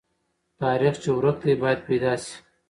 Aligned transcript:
تاریخ 0.59 0.95
چې 1.03 1.09
ورک 1.17 1.37
دی، 1.43 1.53
باید 1.61 1.79
پیدا 1.87 2.13
سي. 2.23 2.33